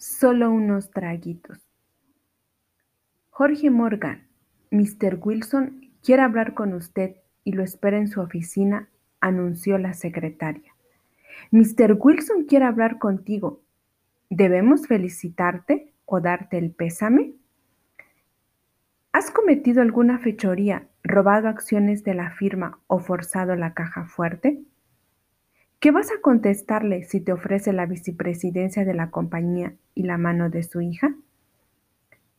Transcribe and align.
Solo 0.00 0.50
unos 0.50 0.90
traguitos. 0.92 1.58
Jorge 3.28 3.68
Morgan, 3.68 4.28
Mr. 4.70 5.18
Wilson 5.20 5.90
quiere 6.02 6.22
hablar 6.22 6.54
con 6.54 6.72
usted 6.72 7.16
y 7.44 7.52
lo 7.52 7.62
espera 7.62 7.98
en 7.98 8.08
su 8.08 8.22
oficina, 8.22 8.88
anunció 9.20 9.76
la 9.76 9.92
secretaria. 9.92 10.74
Mr. 11.50 11.98
Wilson 12.00 12.44
quiere 12.44 12.64
hablar 12.64 12.98
contigo. 12.98 13.60
¿Debemos 14.30 14.86
felicitarte 14.86 15.92
o 16.06 16.22
darte 16.22 16.56
el 16.56 16.70
pésame? 16.70 17.34
¿Has 19.12 19.30
cometido 19.30 19.82
alguna 19.82 20.18
fechoría, 20.18 20.88
robado 21.02 21.46
acciones 21.46 22.04
de 22.04 22.14
la 22.14 22.30
firma 22.30 22.80
o 22.86 23.00
forzado 23.00 23.54
la 23.54 23.74
caja 23.74 24.06
fuerte? 24.06 24.62
¿Qué 25.80 25.92
vas 25.92 26.10
a 26.10 26.20
contestarle 26.20 27.04
si 27.04 27.22
te 27.22 27.32
ofrece 27.32 27.72
la 27.72 27.86
vicepresidencia 27.86 28.84
de 28.84 28.92
la 28.92 29.10
compañía 29.10 29.76
y 29.94 30.02
la 30.02 30.18
mano 30.18 30.50
de 30.50 30.62
su 30.62 30.82
hija? 30.82 31.16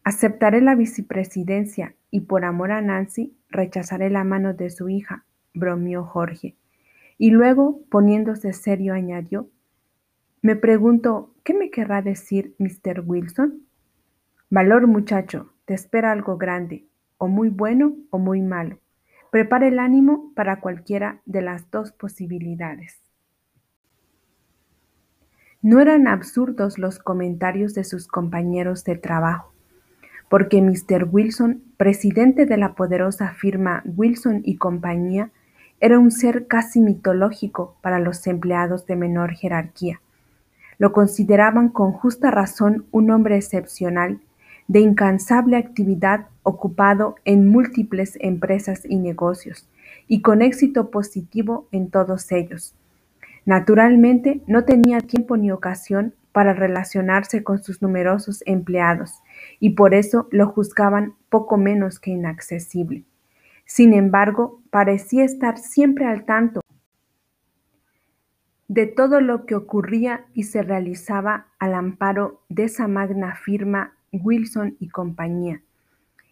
Aceptaré 0.04 0.62
la 0.62 0.76
vicepresidencia 0.76 1.96
y 2.12 2.22
por 2.22 2.46
amor 2.46 2.72
a 2.72 2.82
Nancy 2.82 3.36
rechazaré 3.50 4.12
la 4.12 4.24
mano 4.24 4.54
de 4.54 4.70
su 4.70 4.90
hija, 4.90 5.26
bromeó 5.56 6.04
Jorge. 6.04 6.56
Y 7.18 7.32
luego, 7.32 7.82
poniéndose 7.90 8.54
serio, 8.54 8.94
añadió, 8.94 9.50
me 10.44 10.56
pregunto, 10.56 11.34
¿qué 11.44 11.56
me 11.56 11.72
querrá 11.72 12.04
decir 12.04 12.54
Mr. 12.60 13.02
Wilson? 13.04 13.64
Valor, 14.52 14.86
muchacho, 14.86 15.52
te 15.66 15.74
espera 15.74 16.12
algo 16.12 16.38
grande, 16.38 16.86
o 17.18 17.28
muy 17.28 17.50
bueno 17.50 17.96
o 18.12 18.20
muy 18.20 18.42
malo. 18.42 18.78
Prepara 19.32 19.68
el 19.68 19.80
ánimo 19.80 20.32
para 20.36 20.60
cualquiera 20.60 21.22
de 21.26 21.42
las 21.42 21.72
dos 21.72 21.92
posibilidades. 21.92 23.02
No 25.64 25.80
eran 25.80 26.08
absurdos 26.08 26.80
los 26.80 26.98
comentarios 26.98 27.76
de 27.76 27.84
sus 27.84 28.08
compañeros 28.08 28.84
de 28.84 28.96
trabajo, 28.96 29.54
porque 30.28 30.60
Mr. 30.60 31.08
Wilson, 31.12 31.62
presidente 31.78 32.48
de 32.48 32.58
la 32.58 32.74
poderosa 32.74 33.36
firma 33.36 33.84
Wilson 33.86 34.42
y 34.44 34.56
compañía, 34.56 35.30
era 35.80 36.00
un 36.00 36.10
ser 36.10 36.48
casi 36.48 36.82
mitológico 36.82 37.76
para 37.82 38.00
los 38.00 38.26
empleados 38.26 38.88
de 38.88 38.96
menor 38.96 39.34
jerarquía. 39.34 40.02
Lo 40.80 40.94
consideraban 40.94 41.70
con 41.70 41.92
justa 41.92 42.32
razón 42.32 42.88
un 42.90 43.12
hombre 43.12 43.36
excepcional, 43.36 44.20
de 44.68 44.80
incansable 44.80 45.58
actividad 45.58 46.26
ocupado 46.42 47.18
en 47.24 47.48
múltiples 47.48 48.18
empresas 48.20 48.82
y 48.84 48.96
negocios, 48.96 49.70
y 50.08 50.24
con 50.24 50.42
éxito 50.42 50.90
positivo 50.90 51.68
en 51.72 51.92
todos 51.92 52.32
ellos 52.32 52.74
Naturalmente, 53.46 54.42
no 54.48 54.66
tenía 54.66 55.00
tiempo 55.00 55.36
ni 55.38 55.52
ocasión 55.52 56.14
para 56.32 56.54
relacionarse 56.54 57.44
con 57.44 57.62
sus 57.64 57.82
numerosos 57.82 58.44
empleados, 58.46 59.22
y 59.60 59.72
por 59.72 59.94
eso 59.94 60.28
lo 60.32 60.48
juzgaban 60.48 61.16
poco 61.30 61.58
menos 61.58 62.00
que 62.00 62.12
inaccesible. 62.12 63.04
Sin 63.66 63.94
embargo, 63.94 64.62
parecía 64.70 65.24
estar 65.24 65.58
siempre 65.58 66.06
al 66.06 66.26
tanto 66.26 66.62
de 68.68 68.88
todo 68.88 69.20
lo 69.20 69.46
que 69.46 69.56
ocurría 69.56 70.26
y 70.34 70.44
se 70.44 70.64
realizaba 70.64 71.48
al 71.60 71.74
amparo 71.74 72.42
de 72.48 72.64
esa 72.66 72.88
magna 72.88 73.36
firma 73.36 73.94
Wilson 74.14 74.78
y 74.80 74.88
compañía, 74.88 75.62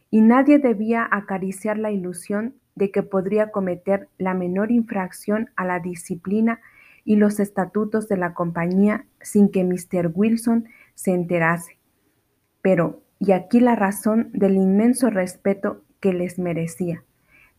y 0.10 0.22
nadie 0.22 0.60
debía 0.60 1.06
acariciar 1.12 1.78
la 1.78 1.92
ilusión 1.92 2.56
de 2.76 2.92
que 2.92 3.04
podría 3.04 3.52
cometer 3.52 4.08
la 4.18 4.34
menor 4.34 4.72
infracción 4.72 5.50
a 5.58 5.66
la 5.66 5.80
disciplina 5.80 6.62
y 7.10 7.16
los 7.16 7.40
estatutos 7.40 8.08
de 8.08 8.18
la 8.18 8.36
compañía 8.36 9.08
sin 9.20 9.50
que 9.50 9.64
Mr. 9.64 10.12
Wilson 10.14 10.66
se 10.94 11.10
enterase. 11.10 11.80
Pero, 12.62 13.02
y 13.18 13.32
aquí 13.32 13.60
la 13.60 13.76
razón 13.76 14.30
del 14.32 14.58
inmenso 14.58 15.10
respeto 15.10 15.82
que 16.02 16.14
les 16.14 16.38
merecía, 16.38 17.04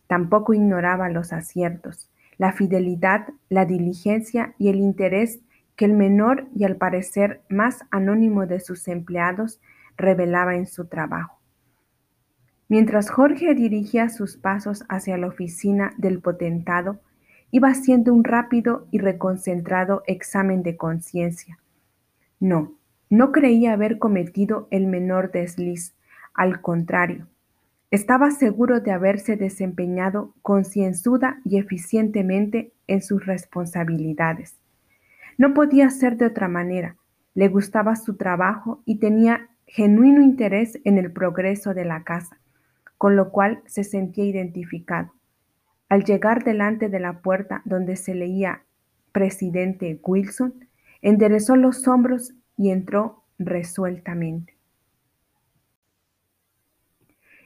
tampoco 0.07 0.53
ignoraba 0.53 1.09
los 1.09 1.33
aciertos, 1.33 2.09
la 2.37 2.53
fidelidad, 2.53 3.27
la 3.49 3.65
diligencia 3.65 4.55
y 4.57 4.69
el 4.69 4.77
interés 4.77 5.41
que 5.75 5.83
el 5.83 5.95
menor 5.95 6.47
y 6.55 6.63
al 6.63 6.77
parecer 6.77 7.41
más 7.49 7.81
anónimo 7.91 8.45
de 8.45 8.61
sus 8.61 8.87
empleados 8.87 9.59
revelaba 9.97 10.55
en 10.55 10.65
su 10.65 10.85
trabajo. 10.85 11.41
Mientras 12.69 13.09
Jorge 13.09 13.53
dirigía 13.53 14.07
sus 14.07 14.37
pasos 14.37 14.85
hacia 14.87 15.17
la 15.17 15.27
oficina 15.27 15.93
del 15.97 16.21
potentado, 16.21 17.01
Iba 17.51 17.69
haciendo 17.69 18.13
un 18.13 18.23
rápido 18.23 18.87
y 18.91 18.99
reconcentrado 18.99 20.03
examen 20.07 20.63
de 20.63 20.77
conciencia. 20.77 21.59
No, 22.39 22.73
no 23.09 23.31
creía 23.31 23.73
haber 23.73 23.99
cometido 23.99 24.67
el 24.71 24.87
menor 24.87 25.31
desliz. 25.31 25.93
Al 26.33 26.61
contrario, 26.61 27.27
estaba 27.91 28.31
seguro 28.31 28.79
de 28.79 28.91
haberse 28.91 29.35
desempeñado 29.35 30.33
concienzuda 30.41 31.41
y 31.43 31.57
eficientemente 31.57 32.71
en 32.87 33.01
sus 33.01 33.25
responsabilidades. 33.25 34.57
No 35.37 35.53
podía 35.53 35.89
ser 35.89 36.15
de 36.15 36.27
otra 36.27 36.47
manera. 36.47 36.95
Le 37.33 37.49
gustaba 37.49 37.97
su 37.97 38.15
trabajo 38.15 38.81
y 38.85 38.99
tenía 38.99 39.49
genuino 39.67 40.21
interés 40.21 40.79
en 40.85 40.97
el 40.97 41.11
progreso 41.11 41.73
de 41.73 41.83
la 41.83 42.03
casa, 42.03 42.39
con 42.97 43.17
lo 43.17 43.29
cual 43.31 43.61
se 43.65 43.83
sentía 43.83 44.23
identificado. 44.23 45.13
Al 45.91 46.05
llegar 46.05 46.45
delante 46.45 46.87
de 46.87 47.01
la 47.01 47.19
puerta 47.19 47.61
donde 47.65 47.97
se 47.97 48.15
leía 48.15 48.63
Presidente 49.11 49.99
Wilson, 50.01 50.69
enderezó 51.01 51.57
los 51.57 51.85
hombros 51.85 52.33
y 52.55 52.69
entró 52.69 53.25
resueltamente. 53.37 54.55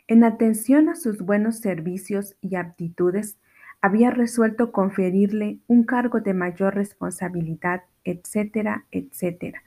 En 0.06 0.24
atención 0.24 0.90
a 0.90 0.96
sus 0.96 1.24
buenos 1.24 1.58
servicios 1.58 2.36
y 2.40 2.54
aptitudes, 2.56 3.40
había 3.82 4.12
resuelto 4.12 4.72
conferirle 4.72 5.58
un 5.66 5.84
cargo 5.84 6.20
de 6.20 6.36
mayor 6.36 6.76
responsabilidad, 6.76 7.82
etcétera, 8.04 8.86
etcétera. 8.92 9.64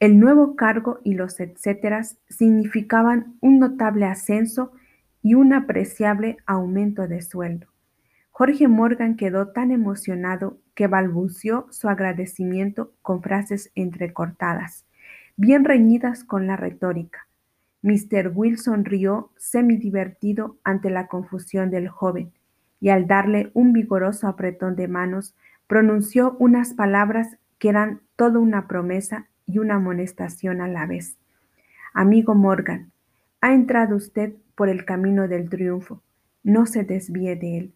El 0.00 0.18
nuevo 0.18 0.56
cargo 0.56 0.98
y 1.04 1.12
los 1.12 1.38
etcéteras 1.40 2.16
significaban 2.30 3.36
un 3.42 3.58
notable 3.58 4.06
ascenso 4.06 4.72
y 5.24 5.34
un 5.34 5.54
apreciable 5.54 6.36
aumento 6.46 7.08
de 7.08 7.22
sueldo. 7.22 7.66
Jorge 8.30 8.68
Morgan 8.68 9.16
quedó 9.16 9.48
tan 9.48 9.70
emocionado 9.70 10.58
que 10.74 10.86
balbuceó 10.86 11.66
su 11.70 11.88
agradecimiento 11.88 12.92
con 13.00 13.22
frases 13.22 13.72
entrecortadas, 13.74 14.84
bien 15.36 15.64
reñidas 15.64 16.24
con 16.24 16.46
la 16.46 16.56
retórica. 16.56 17.26
Mr. 17.80 18.32
Will 18.34 18.58
sonrió 18.58 19.30
semi-divertido 19.38 20.58
ante 20.62 20.90
la 20.90 21.06
confusión 21.06 21.70
del 21.70 21.88
joven, 21.88 22.32
y 22.78 22.90
al 22.90 23.06
darle 23.06 23.50
un 23.54 23.72
vigoroso 23.72 24.28
apretón 24.28 24.76
de 24.76 24.88
manos, 24.88 25.34
pronunció 25.66 26.36
unas 26.38 26.74
palabras 26.74 27.38
que 27.58 27.70
eran 27.70 28.02
toda 28.16 28.40
una 28.40 28.68
promesa 28.68 29.28
y 29.46 29.58
una 29.58 29.76
amonestación 29.76 30.60
a 30.60 30.68
la 30.68 30.84
vez. 30.84 31.16
Amigo 31.94 32.34
Morgan, 32.34 32.90
ha 33.40 33.54
entrado 33.54 33.96
usted 33.96 34.34
por 34.54 34.68
el 34.68 34.84
camino 34.84 35.28
del 35.28 35.48
triunfo, 35.48 36.02
no 36.42 36.66
se 36.66 36.84
desvíe 36.84 37.36
de 37.36 37.58
él. 37.58 37.74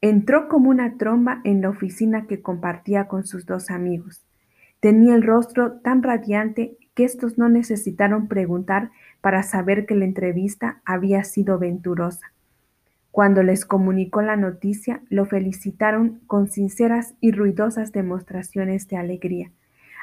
Entró 0.00 0.48
como 0.48 0.70
una 0.70 0.96
tromba 0.96 1.40
en 1.44 1.62
la 1.62 1.70
oficina 1.70 2.26
que 2.26 2.42
compartía 2.42 3.08
con 3.08 3.26
sus 3.26 3.46
dos 3.46 3.70
amigos. 3.70 4.24
Tenía 4.80 5.14
el 5.14 5.22
rostro 5.22 5.80
tan 5.80 6.02
radiante 6.02 6.76
que 6.94 7.04
estos 7.04 7.38
no 7.38 7.48
necesitaron 7.48 8.28
preguntar 8.28 8.90
para 9.20 9.42
saber 9.42 9.86
que 9.86 9.94
la 9.94 10.04
entrevista 10.04 10.80
había 10.84 11.24
sido 11.24 11.58
venturosa. 11.58 12.32
Cuando 13.10 13.42
les 13.42 13.64
comunicó 13.64 14.22
la 14.22 14.36
noticia, 14.36 15.00
lo 15.08 15.24
felicitaron 15.24 16.20
con 16.26 16.48
sinceras 16.48 17.14
y 17.20 17.30
ruidosas 17.30 17.92
demostraciones 17.92 18.88
de 18.88 18.96
alegría. 18.96 19.52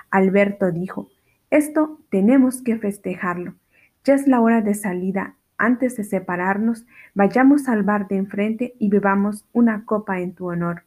Alberto 0.09 0.71
dijo, 0.71 1.09
esto 1.49 1.99
tenemos 2.09 2.61
que 2.61 2.77
festejarlo. 2.77 3.55
Ya 4.03 4.15
es 4.15 4.27
la 4.27 4.41
hora 4.41 4.61
de 4.61 4.73
salida. 4.73 5.35
Antes 5.57 5.95
de 5.95 6.03
separarnos, 6.03 6.87
vayamos 7.13 7.67
al 7.67 7.83
bar 7.83 8.07
de 8.07 8.17
enfrente 8.17 8.73
y 8.79 8.89
bebamos 8.89 9.45
una 9.53 9.85
copa 9.85 10.19
en 10.19 10.33
tu 10.33 10.49
honor. 10.49 10.83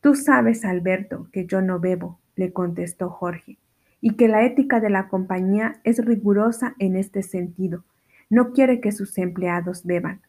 Tú 0.00 0.14
sabes, 0.14 0.64
Alberto, 0.64 1.28
que 1.32 1.46
yo 1.46 1.62
no 1.62 1.80
bebo, 1.80 2.20
le 2.36 2.52
contestó 2.52 3.10
Jorge, 3.10 3.58
y 4.00 4.14
que 4.14 4.28
la 4.28 4.44
ética 4.44 4.78
de 4.78 4.90
la 4.90 5.08
compañía 5.08 5.80
es 5.82 6.04
rigurosa 6.04 6.74
en 6.78 6.96
este 6.96 7.22
sentido. 7.22 7.84
No 8.30 8.52
quiere 8.52 8.80
que 8.80 8.92
sus 8.92 9.18
empleados 9.18 9.84
beban. 9.84 10.20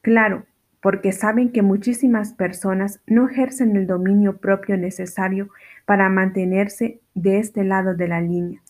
Claro, 0.00 0.46
porque 0.80 1.12
saben 1.12 1.52
que 1.52 1.60
muchísimas 1.60 2.32
personas 2.32 3.00
no 3.06 3.28
ejercen 3.28 3.76
el 3.76 3.86
dominio 3.86 4.38
propio 4.38 4.78
necesario 4.78 5.50
para 5.84 6.08
mantenerse 6.08 7.00
de 7.14 7.38
este 7.38 7.64
lado 7.64 7.94
de 7.94 8.08
la 8.08 8.20
línea. 8.22 8.62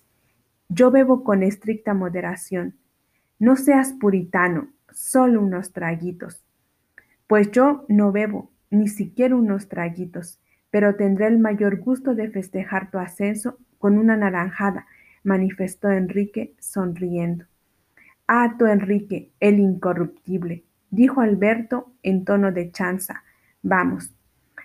Yo 0.72 0.92
bebo 0.92 1.24
con 1.24 1.42
estricta 1.42 1.94
moderación. 1.94 2.76
No 3.40 3.56
seas 3.56 3.92
puritano, 3.92 4.68
solo 4.92 5.42
unos 5.42 5.72
traguitos. 5.72 6.44
Pues 7.26 7.50
yo 7.50 7.84
no 7.88 8.12
bebo, 8.12 8.52
ni 8.70 8.86
siquiera 8.86 9.34
unos 9.34 9.68
traguitos, 9.68 10.38
pero 10.70 10.94
tendré 10.94 11.26
el 11.26 11.40
mayor 11.40 11.80
gusto 11.80 12.14
de 12.14 12.30
festejar 12.30 12.88
tu 12.92 12.98
ascenso 12.98 13.58
con 13.78 13.98
una 13.98 14.16
naranjada, 14.16 14.86
manifestó 15.24 15.90
Enrique 15.90 16.54
sonriendo. 16.60 17.46
Ah, 18.28 18.54
tú 18.56 18.66
Enrique, 18.66 19.32
el 19.40 19.58
incorruptible, 19.58 20.62
dijo 20.90 21.20
Alberto 21.20 21.90
en 22.04 22.24
tono 22.24 22.52
de 22.52 22.70
chanza. 22.70 23.24
Vamos. 23.62 24.12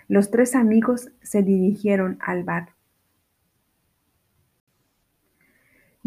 Los 0.08 0.30
tres 0.30 0.54
amigos 0.54 1.10
se 1.24 1.42
dirigieron 1.42 2.20
al 2.22 2.44
bar. 2.44 2.75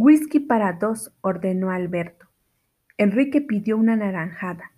Whisky 0.00 0.39
para 0.39 0.75
dos, 0.75 1.12
ordenó 1.23 1.73
Alberto. 1.73 2.29
Enrique 2.99 3.41
pidió 3.41 3.77
una 3.77 3.97
naranjada. 3.97 4.71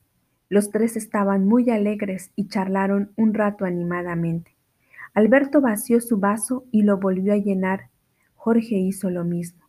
Los 0.49 0.70
tres 0.70 0.96
estaban 0.96 1.44
muy 1.44 1.69
alegres 1.69 2.32
y 2.37 2.49
charlaron 2.49 3.12
un 3.17 3.34
rato 3.34 3.67
animadamente. 3.67 4.56
Alberto 5.12 5.61
vació 5.61 6.00
su 6.00 6.17
vaso 6.17 6.64
y 6.70 6.84
lo 6.84 6.96
volvió 6.96 7.34
a 7.34 7.37
llenar. 7.37 7.90
Jorge 8.34 8.76
hizo 8.76 9.11
lo 9.11 9.25
mismo. 9.25 9.67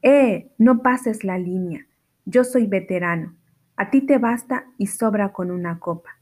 ¡Eh! 0.00 0.50
No 0.56 0.80
pases 0.80 1.24
la 1.24 1.36
línea. 1.36 1.86
Yo 2.24 2.42
soy 2.42 2.66
veterano. 2.66 3.36
A 3.76 3.90
ti 3.90 4.00
te 4.00 4.16
basta 4.16 4.64
y 4.78 4.86
sobra 4.86 5.34
con 5.34 5.50
una 5.50 5.78
copa. 5.78 6.18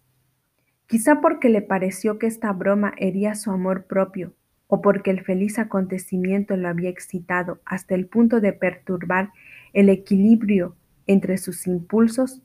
Quizá 0.88 1.20
porque 1.20 1.48
le 1.48 1.62
pareció 1.62 2.18
que 2.18 2.26
esta 2.26 2.50
broma 2.52 2.92
hería 2.96 3.36
su 3.36 3.52
amor 3.52 3.84
propio 3.84 4.34
o 4.74 4.82
porque 4.82 5.12
el 5.12 5.20
feliz 5.20 5.60
acontecimiento 5.60 6.56
lo 6.56 6.66
había 6.66 6.90
excitado 6.90 7.60
hasta 7.64 7.94
el 7.94 8.06
punto 8.06 8.40
de 8.40 8.52
perturbar 8.52 9.30
el 9.72 9.88
equilibrio 9.88 10.74
entre 11.06 11.38
sus 11.38 11.68
impulsos, 11.68 12.42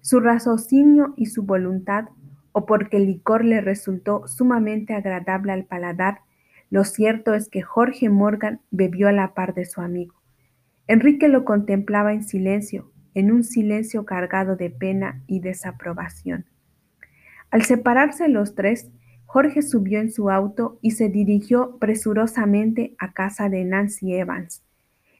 su 0.00 0.18
raciocinio 0.18 1.12
y 1.18 1.26
su 1.26 1.42
voluntad, 1.42 2.06
o 2.52 2.64
porque 2.64 2.96
el 2.96 3.04
licor 3.04 3.44
le 3.44 3.60
resultó 3.60 4.26
sumamente 4.26 4.94
agradable 4.94 5.52
al 5.52 5.66
paladar, 5.66 6.20
lo 6.70 6.84
cierto 6.84 7.34
es 7.34 7.50
que 7.50 7.60
Jorge 7.60 8.08
Morgan 8.08 8.62
bebió 8.70 9.06
a 9.08 9.12
la 9.12 9.34
par 9.34 9.52
de 9.52 9.66
su 9.66 9.82
amigo. 9.82 10.14
Enrique 10.86 11.28
lo 11.28 11.44
contemplaba 11.44 12.14
en 12.14 12.24
silencio, 12.24 12.90
en 13.12 13.30
un 13.30 13.44
silencio 13.44 14.06
cargado 14.06 14.56
de 14.56 14.70
pena 14.70 15.20
y 15.26 15.40
desaprobación. 15.40 16.46
Al 17.50 17.60
separarse 17.64 18.26
los 18.28 18.54
tres, 18.54 18.90
Jorge 19.30 19.60
subió 19.60 20.00
en 20.00 20.10
su 20.10 20.30
auto 20.30 20.78
y 20.80 20.92
se 20.92 21.10
dirigió 21.10 21.76
presurosamente 21.78 22.94
a 22.98 23.12
casa 23.12 23.50
de 23.50 23.62
Nancy 23.62 24.14
Evans. 24.14 24.62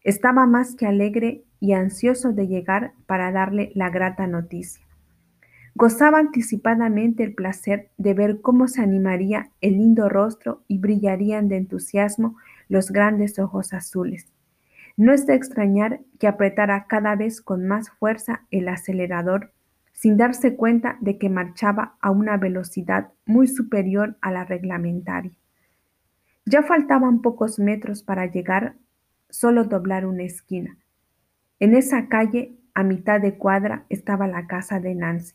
Estaba 0.02 0.46
más 0.46 0.74
que 0.74 0.86
alegre 0.86 1.44
y 1.60 1.74
ansioso 1.74 2.32
de 2.32 2.46
llegar 2.46 2.94
para 3.04 3.30
darle 3.32 3.70
la 3.74 3.90
grata 3.90 4.26
noticia. 4.26 4.82
Gozaba 5.74 6.20
anticipadamente 6.20 7.22
el 7.22 7.34
placer 7.34 7.90
de 7.98 8.14
ver 8.14 8.40
cómo 8.40 8.66
se 8.66 8.80
animaría 8.80 9.50
el 9.60 9.74
lindo 9.74 10.08
rostro 10.08 10.62
y 10.68 10.78
brillarían 10.78 11.48
de 11.48 11.58
entusiasmo 11.58 12.38
los 12.70 12.90
grandes 12.90 13.38
ojos 13.38 13.74
azules. 13.74 14.32
No 14.96 15.12
es 15.12 15.26
de 15.26 15.34
extrañar 15.34 16.00
que 16.18 16.28
apretara 16.28 16.86
cada 16.88 17.14
vez 17.14 17.42
con 17.42 17.66
más 17.66 17.90
fuerza 17.90 18.46
el 18.50 18.68
acelerador 18.68 19.52
sin 19.98 20.16
darse 20.16 20.54
cuenta 20.54 20.96
de 21.00 21.18
que 21.18 21.28
marchaba 21.28 21.96
a 22.00 22.12
una 22.12 22.36
velocidad 22.36 23.08
muy 23.26 23.48
superior 23.48 24.16
a 24.20 24.30
la 24.30 24.44
reglamentaria. 24.44 25.32
Ya 26.44 26.62
faltaban 26.62 27.20
pocos 27.20 27.58
metros 27.58 28.04
para 28.04 28.26
llegar, 28.26 28.76
solo 29.28 29.64
doblar 29.64 30.06
una 30.06 30.22
esquina. 30.22 30.78
En 31.58 31.74
esa 31.74 32.06
calle, 32.06 32.54
a 32.74 32.84
mitad 32.84 33.20
de 33.20 33.34
cuadra, 33.34 33.86
estaba 33.88 34.28
la 34.28 34.46
casa 34.46 34.78
de 34.78 34.94
Nancy. 34.94 35.34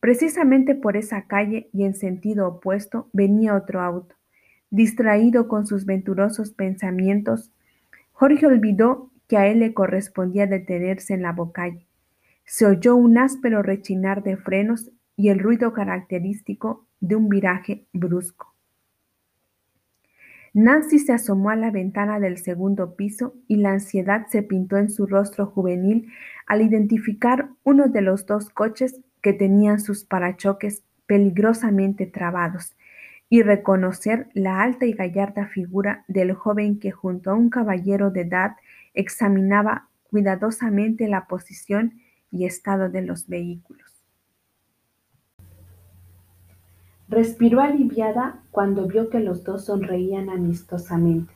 Precisamente 0.00 0.74
por 0.74 0.98
esa 0.98 1.22
calle 1.22 1.70
y 1.72 1.84
en 1.84 1.94
sentido 1.94 2.48
opuesto 2.48 3.08
venía 3.14 3.54
otro 3.54 3.80
auto. 3.80 4.16
Distraído 4.68 5.48
con 5.48 5.66
sus 5.66 5.86
venturosos 5.86 6.52
pensamientos, 6.52 7.54
Jorge 8.12 8.46
olvidó 8.46 9.10
que 9.28 9.38
a 9.38 9.46
él 9.46 9.60
le 9.60 9.72
correspondía 9.72 10.46
detenerse 10.46 11.14
en 11.14 11.22
la 11.22 11.32
bocalle 11.32 11.86
se 12.44 12.66
oyó 12.66 12.96
un 12.96 13.18
áspero 13.18 13.62
rechinar 13.62 14.22
de 14.22 14.36
frenos 14.36 14.90
y 15.16 15.28
el 15.28 15.38
ruido 15.38 15.72
característico 15.72 16.86
de 17.00 17.16
un 17.16 17.28
viraje 17.28 17.86
brusco. 17.92 18.52
Nancy 20.54 20.98
se 20.98 21.14
asomó 21.14 21.48
a 21.48 21.56
la 21.56 21.70
ventana 21.70 22.20
del 22.20 22.36
segundo 22.36 22.94
piso 22.94 23.34
y 23.48 23.56
la 23.56 23.72
ansiedad 23.72 24.26
se 24.28 24.42
pintó 24.42 24.76
en 24.76 24.90
su 24.90 25.06
rostro 25.06 25.46
juvenil 25.46 26.12
al 26.46 26.60
identificar 26.60 27.48
uno 27.64 27.88
de 27.88 28.02
los 28.02 28.26
dos 28.26 28.50
coches 28.50 29.00
que 29.22 29.32
tenían 29.32 29.80
sus 29.80 30.04
parachoques 30.04 30.84
peligrosamente 31.06 32.06
trabados 32.06 32.76
y 33.30 33.42
reconocer 33.42 34.28
la 34.34 34.60
alta 34.62 34.84
y 34.84 34.92
gallarda 34.92 35.46
figura 35.46 36.04
del 36.06 36.34
joven 36.34 36.78
que 36.78 36.90
junto 36.90 37.30
a 37.30 37.34
un 37.34 37.48
caballero 37.48 38.10
de 38.10 38.22
edad 38.22 38.56
examinaba 38.92 39.88
cuidadosamente 40.10 41.08
la 41.08 41.26
posición 41.26 42.01
y 42.32 42.46
estado 42.46 42.88
de 42.88 43.02
los 43.02 43.28
vehículos. 43.28 43.92
Respiró 47.08 47.60
aliviada 47.60 48.40
cuando 48.50 48.86
vio 48.86 49.10
que 49.10 49.20
los 49.20 49.44
dos 49.44 49.66
sonreían 49.66 50.30
amistosamente. 50.30 51.34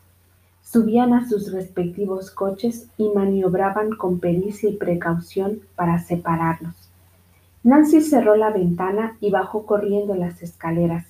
Subían 0.63 1.13
a 1.13 1.29
sus 1.29 1.53
respectivos 1.53 2.31
coches 2.31 2.89
y 2.97 3.11
maniobraban 3.11 3.91
con 3.91 4.19
pericia 4.19 4.71
y 4.71 4.77
precaución 4.77 5.61
para 5.77 5.99
separarlos. 6.01 6.75
Nancy 7.63 8.01
cerró 8.01 8.37
la 8.37 8.51
ventana 8.51 9.17
y 9.21 9.31
bajó 9.31 9.67
corriendo 9.67 10.15
las 10.15 10.43
escaleras, 10.43 11.07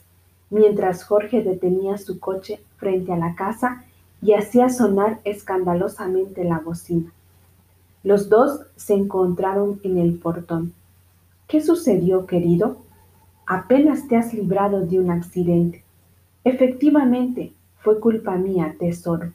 mientras 0.50 1.04
Jorge 1.04 1.42
detenía 1.42 1.96
su 1.96 2.18
coche 2.18 2.60
frente 2.76 3.12
a 3.12 3.16
la 3.18 3.34
casa 3.34 3.84
y 4.20 4.32
hacía 4.32 4.68
sonar 4.68 5.20
escandalosamente 5.24 6.44
la 6.44 6.58
bocina. 6.58 7.12
Los 8.06 8.28
dos 8.28 8.60
se 8.76 8.94
encontraron 8.94 9.80
en 9.82 9.98
el 9.98 10.14
portón. 10.20 10.74
¿Qué 11.48 11.60
sucedió, 11.60 12.24
querido? 12.24 12.76
Apenas 13.48 14.06
te 14.06 14.16
has 14.16 14.32
librado 14.32 14.86
de 14.86 15.00
un 15.00 15.10
accidente. 15.10 15.82
Efectivamente, 16.44 17.52
fue 17.80 17.98
culpa 17.98 18.36
mía, 18.36 18.76
tesoro. 18.78 19.32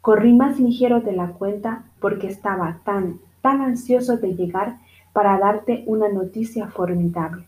Corrí 0.00 0.32
más 0.32 0.58
ligero 0.58 1.00
de 1.00 1.12
la 1.12 1.28
cuenta 1.28 1.84
porque 2.00 2.26
estaba 2.26 2.80
tan, 2.84 3.20
tan 3.40 3.60
ansioso 3.60 4.16
de 4.16 4.34
llegar 4.34 4.80
para 5.12 5.38
darte 5.38 5.84
una 5.86 6.08
noticia 6.08 6.66
formidable. 6.66 7.46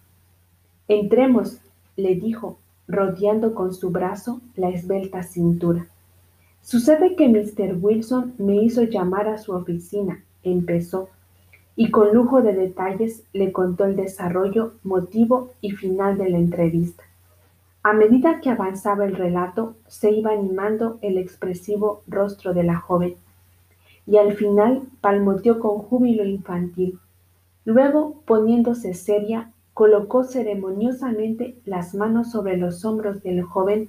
Entremos, 0.87 1.59
le 1.97 2.15
dijo, 2.15 2.59
rodeando 2.87 3.56
con 3.56 3.75
su 3.75 3.91
brazo 3.91 4.41
la 4.55 4.69
esbelta 4.69 5.25
cintura. 5.25 5.89
Sucede 6.62 7.17
que 7.17 7.29
Mr. 7.29 7.77
Wilson 7.81 8.34
me 8.39 8.63
hizo 8.63 8.84
llamar 8.84 9.27
a 9.27 9.39
su 9.39 9.51
oficina 9.51 10.23
empezó, 10.44 11.08
y 11.77 11.91
con 11.91 12.15
lujo 12.15 12.43
de 12.43 12.55
detalles 12.55 13.24
le 13.32 13.53
contó 13.53 13.84
el 13.84 13.96
desarrollo, 13.96 14.74
motivo 14.84 15.51
y 15.60 15.72
final 15.72 16.17
de 16.19 16.29
la 16.29 16.39
entrevista. 16.39 17.03
A 17.82 17.93
medida 17.93 18.41
que 18.41 18.51
avanzaba 18.51 19.05
el 19.05 19.17
relato, 19.17 19.74
se 19.89 20.10
iba 20.10 20.32
animando 20.32 20.98
el 21.03 21.19
expresivo 21.19 22.03
rostro 22.06 22.55
de 22.55 22.63
la 22.63 22.77
joven, 22.77 23.17
y 24.06 24.17
al 24.19 24.34
final 24.34 24.82
palmoteó 25.01 25.58
con 25.58 25.79
júbilo 25.79 26.24
infantil. 26.24 26.98
Luego, 27.65 28.22
poniéndose 28.27 28.94
seria, 28.94 29.51
colocó 29.72 30.24
ceremoniosamente 30.24 31.56
las 31.65 31.94
manos 31.94 32.31
sobre 32.31 32.56
los 32.56 32.84
hombros 32.84 33.22
del 33.22 33.43
joven 33.43 33.89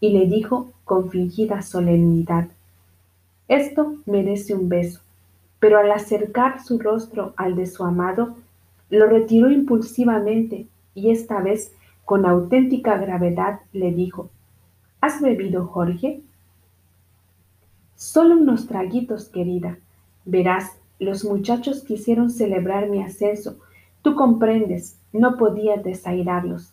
y 0.00 0.10
le 0.10 0.26
dijo 0.26 0.72
con 0.84 1.10
fingida 1.10 1.62
solemnidad, 1.62 2.48
Esto 3.46 3.96
merece 4.04 4.54
un 4.54 4.68
beso 4.68 5.00
pero 5.62 5.78
al 5.78 5.92
acercar 5.92 6.60
su 6.60 6.80
rostro 6.80 7.34
al 7.36 7.54
de 7.54 7.66
su 7.66 7.84
amado, 7.84 8.34
lo 8.90 9.06
retiró 9.06 9.48
impulsivamente 9.48 10.66
y 10.92 11.12
esta 11.12 11.40
vez 11.40 11.72
con 12.04 12.26
auténtica 12.26 12.98
gravedad 12.98 13.60
le 13.72 13.92
dijo, 13.92 14.28
¿Has 15.00 15.20
bebido, 15.20 15.68
Jorge? 15.68 16.20
Solo 17.94 18.38
unos 18.38 18.66
traguitos, 18.66 19.28
querida. 19.28 19.78
Verás, 20.24 20.72
los 20.98 21.24
muchachos 21.24 21.84
quisieron 21.84 22.30
celebrar 22.30 22.88
mi 22.88 23.00
ascenso. 23.00 23.58
Tú 24.02 24.16
comprendes, 24.16 24.98
no 25.12 25.36
podía 25.36 25.76
desairarlos. 25.76 26.72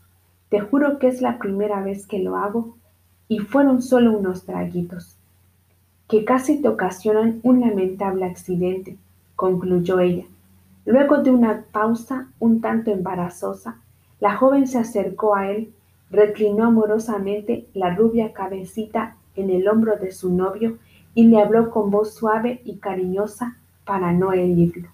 Te 0.49 0.61
juro 0.61 0.97
que 0.97 1.09
es 1.09 1.21
la 1.21 1.37
primera 1.37 1.83
vez 1.83 2.07
que 2.07 2.17
lo 2.17 2.37
hago 2.37 2.75
y 3.27 3.37
fueron 3.37 3.83
solo 3.83 4.17
unos 4.17 4.45
traguitos 4.45 5.18
que 6.09 6.25
casi 6.25 6.59
te 6.59 6.67
ocasionan 6.67 7.39
un 7.43 7.61
lamentable 7.61 8.25
accidente, 8.25 8.97
concluyó 9.35 9.99
ella. 9.99 10.25
Luego 10.85 11.19
de 11.19 11.29
una 11.29 11.65
pausa 11.71 12.27
un 12.39 12.61
tanto 12.61 12.89
embarazosa, 12.89 13.77
la 14.19 14.35
joven 14.35 14.67
se 14.67 14.79
acercó 14.79 15.35
a 15.35 15.51
él, 15.51 15.71
reclinó 16.09 16.65
amorosamente 16.65 17.67
la 17.75 17.95
rubia 17.95 18.33
cabecita 18.33 19.17
en 19.35 19.51
el 19.51 19.67
hombro 19.67 19.97
de 19.97 20.11
su 20.11 20.33
novio 20.33 20.79
y 21.13 21.27
le 21.27 21.39
habló 21.39 21.69
con 21.69 21.91
voz 21.91 22.15
suave 22.15 22.61
y 22.65 22.77
cariñosa 22.77 23.57
para 23.85 24.11
no 24.11 24.33
herirlo. 24.33 24.89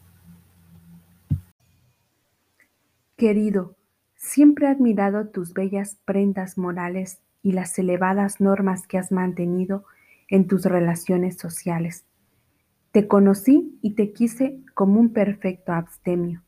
Querido, 3.15 3.74
siempre 4.17 4.67
he 4.67 4.69
admirado 4.69 5.27
tus 5.27 5.53
bellas 5.53 5.98
prendas 6.03 6.57
morales 6.57 7.22
y 7.41 7.53
las 7.53 7.79
elevadas 7.79 8.41
normas 8.41 8.86
que 8.86 8.98
has 8.98 9.13
mantenido 9.13 9.86
en 10.27 10.48
tus 10.48 10.65
relaciones 10.65 11.38
sociales. 11.38 12.05
Te 12.91 13.08
conocí 13.08 13.77
y 13.82 13.96
te 13.96 14.13
quise 14.13 14.60
como 14.74 15.00
un 15.00 15.13
perfecto 15.13 15.74
abstemio. 15.74 16.44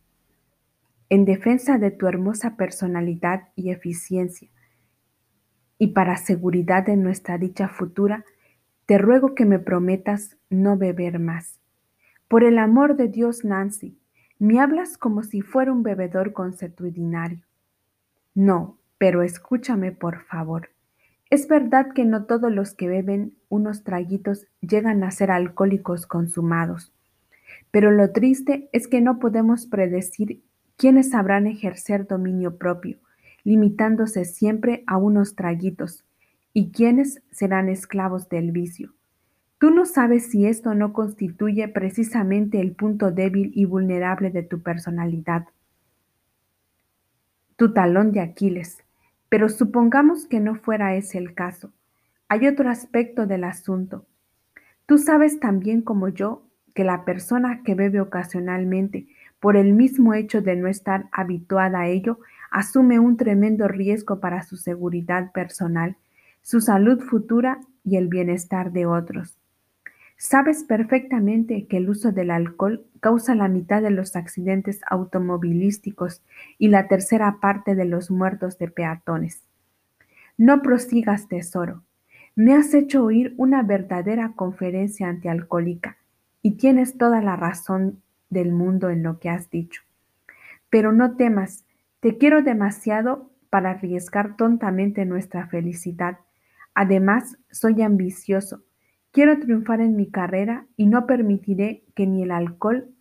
En 1.10 1.26
defensa 1.26 1.78
de 1.78 1.92
tu 1.92 2.08
hermosa 2.08 2.56
personalidad 2.58 3.50
y 3.56 3.72
eficiencia, 3.72 4.50
y 5.80 5.88
para 5.88 6.18
seguridad 6.18 6.86
de 6.86 6.98
nuestra 6.98 7.38
dicha 7.38 7.68
futura, 7.68 8.26
te 8.86 8.98
ruego 8.98 9.36
que 9.36 9.46
me 9.46 9.60
prometas 9.60 10.38
no 10.50 10.78
beber 10.78 11.20
más. 11.20 11.60
Por 12.28 12.44
el 12.44 12.58
amor 12.58 12.96
de 12.96 13.08
Dios, 13.08 13.46
Nancy, 13.46 13.98
me 14.40 14.60
hablas 14.60 14.98
como 14.98 15.24
si 15.24 15.42
fuera 15.42 15.72
un 15.72 15.84
bebedor 15.84 16.34
consuetudinario. 16.34 17.44
No, 18.34 18.78
pero 18.98 19.24
escúchame 19.24 19.92
por 19.92 20.24
favor. 20.26 20.70
Es 21.30 21.48
verdad 21.48 21.94
que 21.94 22.06
no 22.06 22.26
todos 22.26 22.52
los 22.52 22.74
que 22.74 22.88
beben 22.88 23.36
unos 23.50 23.84
traguitos 23.84 24.48
llegan 24.62 25.04
a 25.04 25.12
ser 25.12 25.30
alcohólicos 25.30 26.06
consumados, 26.06 26.94
pero 27.72 27.92
lo 27.92 28.12
triste 28.12 28.70
es 28.72 28.88
que 28.88 29.02
no 29.02 29.20
podemos 29.20 29.66
predecir 29.66 30.42
quiénes 30.78 31.10
sabrán 31.10 31.48
ejercer 31.48 32.08
dominio 32.08 32.58
propio, 32.58 32.98
limitándose 33.44 34.26
siempre 34.26 34.84
a 34.88 34.98
unos 34.98 35.36
traguitos, 35.36 36.06
y 36.54 36.72
quiénes 36.72 37.22
serán 37.32 37.70
esclavos 37.70 38.30
del 38.30 38.52
vicio. 38.52 38.94
Tú 39.60 39.70
no 39.70 39.86
sabes 39.86 40.30
si 40.30 40.46
esto 40.46 40.76
no 40.76 40.94
constituye 40.94 41.68
precisamente 41.68 42.62
el 42.62 42.72
punto 42.72 43.12
débil 43.12 43.52
y 43.54 43.66
vulnerable 43.66 44.30
de 44.30 44.44
tu 44.44 44.62
personalidad, 44.62 45.46
tu 47.58 47.74
talón 47.74 48.12
de 48.12 48.22
Aquiles. 48.22 48.84
Pero 49.30 49.50
supongamos 49.50 50.26
que 50.26 50.40
no 50.40 50.56
fuera 50.56 50.96
ese 50.96 51.18
el 51.18 51.34
caso. 51.34 51.72
Hay 52.30 52.48
otro 52.48 52.70
aspecto 52.70 53.26
del 53.26 53.44
asunto. 53.44 54.06
Tú 54.86 54.98
sabes 54.98 55.40
también 55.40 55.82
como 55.82 56.10
yo 56.10 56.44
que 56.74 56.84
la 56.84 57.06
persona 57.06 57.62
que 57.64 57.76
bebe 57.76 58.00
ocasionalmente, 58.00 59.08
por 59.40 59.58
el 59.58 59.74
mismo 59.74 60.14
hecho 60.14 60.42
de 60.42 60.56
no 60.56 60.68
estar 60.68 61.10
habituada 61.12 61.82
a 61.82 61.88
ello, 61.88 62.20
asume 62.52 63.00
un 63.00 63.18
tremendo 63.18 63.68
riesgo 63.68 64.20
para 64.20 64.44
su 64.44 64.58
seguridad 64.58 65.32
personal 65.32 65.98
su 66.48 66.62
salud 66.62 67.02
futura 67.02 67.60
y 67.84 67.98
el 67.98 68.08
bienestar 68.08 68.72
de 68.72 68.86
otros. 68.86 69.38
Sabes 70.18 70.64
perfectamente 70.64 71.68
que 71.68 71.78
el 71.78 71.90
uso 71.90 72.12
del 72.12 72.32
alcohol 72.32 72.86
causa 73.00 73.36
la 73.36 73.48
mitad 73.48 73.84
de 73.84 73.92
los 73.92 74.16
accidentes 74.16 74.82
automovilísticos 74.90 76.24
y 76.58 76.70
la 76.70 76.88
tercera 76.88 77.38
parte 77.40 77.76
de 77.76 77.86
los 77.86 78.10
muertos 78.10 78.58
de 78.58 78.68
peatones. 78.68 79.44
No 80.36 80.64
prosigas, 80.64 81.28
tesoro. 81.28 81.84
Me 82.36 82.56
has 82.56 82.74
hecho 82.74 83.04
oír 83.04 83.34
una 83.38 83.62
verdadera 83.62 84.34
conferencia 84.36 85.08
antialcohólica 85.08 85.98
y 86.42 86.52
tienes 86.52 86.98
toda 86.98 87.22
la 87.22 87.36
razón 87.36 88.02
del 88.30 88.52
mundo 88.52 88.90
en 88.90 89.04
lo 89.04 89.20
que 89.20 89.30
has 89.30 89.50
dicho. 89.52 89.84
Pero 90.70 90.92
no 90.92 91.16
temas, 91.16 91.64
te 92.00 92.18
quiero 92.18 92.42
demasiado 92.42 93.30
para 93.50 93.72
arriesgar 93.72 94.36
tontamente 94.36 95.06
nuestra 95.06 95.48
felicidad 95.48 96.18
Además, 96.80 97.40
soy 97.50 97.82
ambicioso. 97.82 98.62
Quiero 99.18 99.40
triunfar 99.40 99.82
en 99.82 99.96
mi 99.96 100.12
carrera 100.12 100.68
y 100.76 100.86
no 100.86 101.08
permitiré 101.08 101.82
que 101.96 102.06
ni 102.06 102.22
el 102.22 102.30
alcohol 102.30 102.92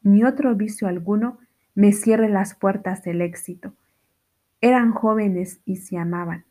ni 0.00 0.24
otro 0.24 0.54
vicio 0.54 0.88
alguno 0.88 1.38
me 1.74 1.92
cierre 1.92 2.30
las 2.30 2.54
puertas 2.54 3.02
del 3.02 3.20
éxito. 3.20 3.74
Eran 4.62 4.92
jóvenes 4.92 5.60
y 5.66 5.76
se 5.76 5.98
amaban. 5.98 6.46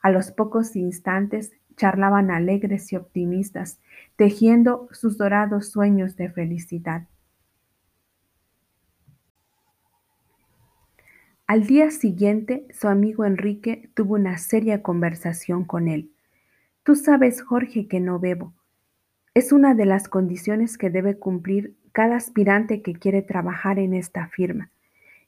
A 0.00 0.10
los 0.10 0.30
pocos 0.30 0.74
instantes 0.76 1.52
charlaban 1.76 2.30
alegres 2.30 2.90
y 2.90 2.96
optimistas, 2.96 3.78
tejiendo 4.16 4.88
sus 4.92 5.18
dorados 5.18 5.68
sueños 5.68 6.16
de 6.16 6.30
felicidad. 6.30 7.06
Al 11.46 11.66
día 11.66 11.90
siguiente, 11.90 12.66
su 12.72 12.88
amigo 12.88 13.26
Enrique 13.26 13.90
tuvo 13.92 14.14
una 14.14 14.38
seria 14.38 14.82
conversación 14.82 15.66
con 15.66 15.86
él. 15.86 16.14
Tú 16.82 16.94
sabes, 16.94 17.42
Jorge, 17.42 17.86
que 17.86 18.00
no 18.00 18.18
bebo. 18.18 18.54
Es 19.40 19.52
una 19.52 19.72
de 19.72 19.86
las 19.86 20.06
condiciones 20.06 20.76
que 20.76 20.90
debe 20.90 21.16
cumplir 21.16 21.74
cada 21.92 22.16
aspirante 22.16 22.82
que 22.82 22.92
quiere 22.92 23.22
trabajar 23.22 23.78
en 23.78 23.94
esta 23.94 24.26
firma, 24.26 24.68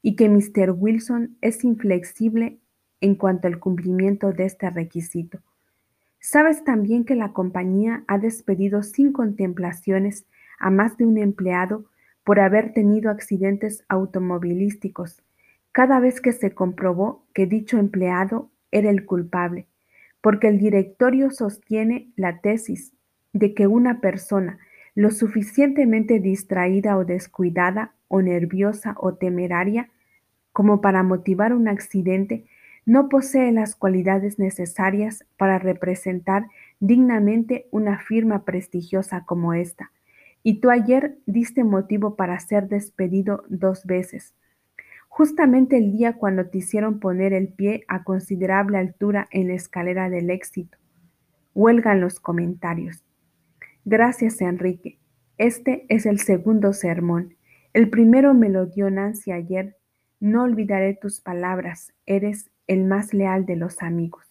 y 0.03 0.17
que 0.17 0.29
Mr. 0.29 0.75
Wilson 0.77 1.39
es 1.41 1.65
inflexible 1.65 2.59
en 3.01 3.15
cuanto 3.15 3.49
al 3.49 3.59
cumplimiento 3.59 4.31
de 4.33 4.45
este 4.45 4.69
requisito. 4.69 5.39
Sabes 6.21 6.63
también 6.63 7.07
que 7.07 7.15
la 7.15 7.33
compañía 7.33 8.05
ha 8.07 8.19
despedido 8.19 8.83
sin 8.83 9.15
contemplaciones 9.15 10.27
a 10.59 10.69
más 10.69 10.99
de 10.99 11.07
un 11.07 11.17
empleado 11.17 11.87
por 12.23 12.39
haber 12.39 12.75
tenido 12.75 13.11
accidentes 13.11 13.83
automovilísticos, 13.89 15.23
cada 15.73 16.01
vez 16.01 16.21
que 16.21 16.33
se 16.33 16.51
comprobó 16.51 17.25
que 17.33 17.47
dicho 17.47 17.79
empleado 17.79 18.51
era 18.73 18.91
el 18.91 19.07
culpable 19.07 19.69
porque 20.21 20.47
el 20.47 20.59
directorio 20.59 21.33
sostiene 21.33 22.13
la 22.15 22.41
tesis 22.41 22.93
de 23.33 23.55
que 23.55 23.67
una 23.67 24.01
persona 24.01 24.59
lo 24.95 25.11
suficientemente 25.11 26.21
distraída 26.21 26.97
o 26.97 27.05
descuidada 27.05 27.95
o 28.09 28.21
nerviosa 28.21 28.95
o 28.99 29.15
temeraria 29.15 29.89
como 30.53 30.81
para 30.81 31.03
motivar 31.03 31.55
un 31.55 31.69
accidente 31.69 32.45
no 32.85 33.09
posee 33.09 33.53
las 33.53 33.75
cualidades 33.75 34.39
necesarias 34.39 35.25
para 35.37 35.59
representar 35.59 36.47
dignamente 36.81 37.67
una 37.71 37.99
firma 37.99 38.45
prestigiosa 38.45 39.25
como 39.25 39.55
esta. 39.55 39.93
Y 40.43 40.61
tú 40.61 40.71
ayer 40.71 41.17
diste 41.27 41.63
motivo 41.63 42.17
para 42.17 42.39
ser 42.41 42.69
despedido 42.69 43.45
dos 43.49 43.87
veces, 43.87 44.35
justamente 45.09 45.77
el 45.77 45.93
día 45.93 46.15
cuando 46.15 46.47
te 46.47 46.59
hicieron 46.59 46.99
poner 46.99 47.33
el 47.33 47.49
pie 47.49 47.85
a 47.87 48.03
considerable 48.03 48.79
altura 48.79 49.29
en 49.31 49.49
la 49.49 49.55
escalera 49.55 50.11
del 50.11 50.31
éxito. 50.31 50.77
Huelgan 51.55 52.01
los 52.01 52.19
comentarios. 52.19 53.05
Gracias, 53.85 54.41
Enrique. 54.41 54.99
Este 55.39 55.87
es 55.89 56.07
el 56.07 56.21
segundo 56.21 56.73
sermón. 56.73 57.37
El 57.73 57.91
primero 57.91 58.33
me 58.33 58.49
lo 58.49 58.67
dio 58.67 58.91
Nancy 58.91 59.33
ayer. 59.33 59.77
No 60.21 60.45
olvidaré 60.45 60.95
tus 60.95 61.21
palabras. 61.21 61.93
Eres 62.07 62.51
el 62.69 62.85
más 62.85 63.13
leal 63.13 63.45
de 63.45 63.57
los 63.57 63.83
amigos. 63.83 64.25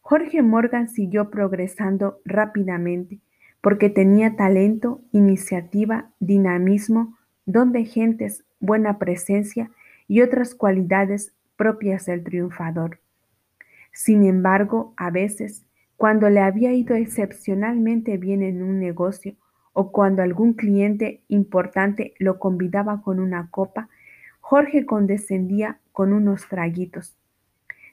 Jorge 0.00 0.42
Morgan 0.42 0.88
siguió 0.88 1.30
progresando 1.30 2.20
rápidamente 2.24 3.20
porque 3.60 3.88
tenía 3.88 4.36
talento, 4.36 5.00
iniciativa, 5.12 6.10
dinamismo, 6.18 7.16
don 7.46 7.72
de 7.72 7.84
gentes, 7.84 8.44
buena 8.60 8.98
presencia 8.98 9.70
y 10.06 10.20
otras 10.20 10.54
cualidades 10.54 11.32
propias 11.56 12.04
del 12.06 12.24
triunfador. 12.24 12.98
Sin 13.92 14.24
embargo, 14.24 14.92
a 14.96 15.10
veces, 15.10 15.64
cuando 15.96 16.28
le 16.28 16.40
había 16.40 16.72
ido 16.72 16.96
excepcionalmente 16.96 18.16
bien 18.16 18.42
en 18.42 18.62
un 18.62 18.80
negocio 18.80 19.36
o 19.72 19.92
cuando 19.92 20.22
algún 20.22 20.54
cliente 20.54 21.22
importante 21.28 22.14
lo 22.18 22.38
convidaba 22.38 23.02
con 23.02 23.20
una 23.20 23.48
copa, 23.50 23.88
Jorge 24.40 24.86
condescendía 24.86 25.80
con 25.92 26.12
unos 26.12 26.48
traguitos. 26.48 27.16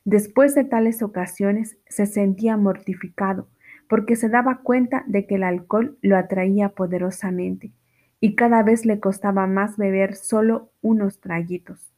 Después 0.04 0.56
de 0.56 0.64
tales 0.64 1.04
ocasiones 1.04 1.78
se 1.88 2.06
sentía 2.06 2.58
mortificado 2.58 3.48
porque 3.88 4.16
se 4.16 4.30
daba 4.30 4.62
cuenta 4.64 5.04
de 5.08 5.28
que 5.28 5.36
el 5.36 5.44
alcohol 5.44 5.98
lo 6.02 6.18
atraía 6.18 6.70
poderosamente 6.70 7.72
y 8.20 8.36
cada 8.36 8.64
vez 8.64 8.86
le 8.86 9.00
costaba 9.00 9.48
más 9.48 9.78
beber 9.78 10.16
solo 10.16 10.72
unos 10.82 11.20
traguitos. 11.20 11.92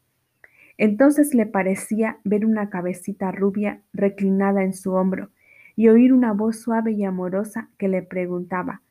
Entonces 0.78 1.34
le 1.34 1.46
parecía 1.46 2.18
ver 2.24 2.46
una 2.46 2.70
cabecita 2.70 3.32
rubia 3.32 3.82
reclinada 3.94 4.64
en 4.64 4.74
su 4.74 4.94
hombro 4.94 5.30
y 5.76 5.90
oír 5.90 6.14
una 6.14 6.34
voz 6.34 6.60
suave 6.60 6.92
y 6.92 7.04
amorosa 7.04 7.70
que 7.78 7.88
le 7.88 8.02
preguntaba, 8.04 8.82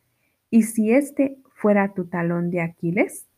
¿y 0.51 0.62
si 0.62 0.93
este 0.93 1.39
fuera 1.55 1.95
tu 1.95 2.07
talón 2.07 2.51
de 2.51 2.61
Aquiles? 2.61 3.29